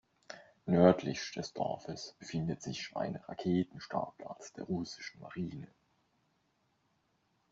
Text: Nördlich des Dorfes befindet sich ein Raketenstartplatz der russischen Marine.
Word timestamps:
Nördlich 0.65 1.31
des 1.33 1.53
Dorfes 1.53 2.15
befindet 2.17 2.63
sich 2.63 2.89
ein 2.95 3.17
Raketenstartplatz 3.17 4.51
der 4.53 4.63
russischen 4.63 5.19
Marine. 5.21 5.67